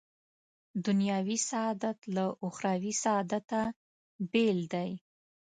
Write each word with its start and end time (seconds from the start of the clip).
دنیوي 0.85 1.37
سعادت 1.49 1.99
له 2.15 2.25
اخروي 2.47 2.93
سعادته 3.03 3.61
بېل 4.31 4.59
دی. 4.73 4.91